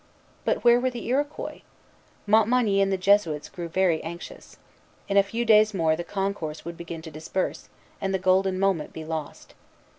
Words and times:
But 0.45 0.63
where 0.63 0.79
were 0.79 0.89
the 0.89 1.05
Iroquois? 1.09 1.61
Montmagny 2.25 2.81
and 2.81 2.91
the 2.91 2.97
Jesuits 2.97 3.49
grew 3.49 3.69
very 3.69 4.03
anxious. 4.03 4.57
In 5.07 5.15
a 5.15 5.21
few 5.21 5.45
days 5.45 5.75
more 5.75 5.95
the 5.95 6.03
concourse 6.03 6.65
would 6.65 6.75
begin 6.75 7.03
to 7.03 7.11
disperse, 7.11 7.69
and 8.01 8.11
the 8.11 8.17
golden 8.17 8.57
moment 8.57 8.93
be 8.93 9.05
lost. 9.05 9.53